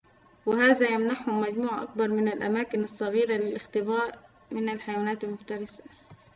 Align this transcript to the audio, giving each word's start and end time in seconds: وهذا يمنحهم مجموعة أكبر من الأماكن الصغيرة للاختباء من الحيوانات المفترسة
وهذا 0.45 0.89
يمنحهم 0.91 1.41
مجموعة 1.41 1.83
أكبر 1.83 2.07
من 2.07 2.27
الأماكن 2.27 2.83
الصغيرة 2.83 3.33
للاختباء 3.33 4.29
من 4.51 4.69
الحيوانات 4.69 5.23
المفترسة 5.23 5.83